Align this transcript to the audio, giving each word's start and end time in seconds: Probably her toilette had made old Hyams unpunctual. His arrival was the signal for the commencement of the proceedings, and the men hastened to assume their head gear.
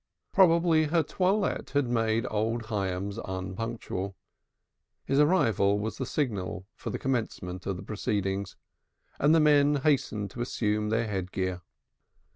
Probably 0.33 0.85
her 0.85 1.03
toilette 1.03 1.69
had 1.75 1.87
made 1.87 2.25
old 2.31 2.63
Hyams 2.63 3.19
unpunctual. 3.23 4.15
His 5.05 5.19
arrival 5.19 5.77
was 5.77 5.99
the 5.99 6.07
signal 6.07 6.65
for 6.73 6.89
the 6.89 6.97
commencement 6.97 7.67
of 7.67 7.77
the 7.77 7.83
proceedings, 7.83 8.55
and 9.19 9.35
the 9.35 9.39
men 9.39 9.75
hastened 9.75 10.31
to 10.31 10.41
assume 10.41 10.89
their 10.89 11.07
head 11.07 11.31
gear. 11.31 11.61